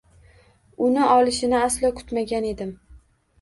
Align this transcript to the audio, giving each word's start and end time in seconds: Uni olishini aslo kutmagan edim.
Uni 0.85 1.03
olishini 1.17 1.59
aslo 1.59 1.93
kutmagan 2.01 2.49
edim. 2.55 2.73